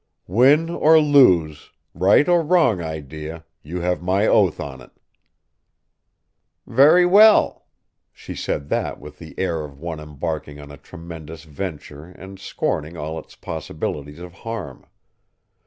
"Win 0.25 0.67
or 0.71 0.97
lose, 0.99 1.69
right 1.93 2.27
or 2.27 2.41
wrong 2.41 2.81
idea, 2.81 3.45
you 3.61 3.81
have 3.81 4.01
my 4.01 4.25
oath 4.25 4.59
on 4.59 4.81
it." 4.81 4.89
"Very 6.65 7.05
well!" 7.05 7.67
She 8.11 8.33
said 8.33 8.69
that 8.69 8.99
with 8.99 9.19
the 9.19 9.35
air 9.39 9.63
of 9.63 9.77
one 9.79 9.99
embarking 9.99 10.59
on 10.59 10.71
a 10.71 10.77
tremendous 10.77 11.43
venture 11.43 12.05
and 12.05 12.39
scorning 12.39 12.97
all 12.97 13.19
its 13.19 13.35
possibilities 13.35 14.17
of 14.17 14.33
harm. 14.33 14.87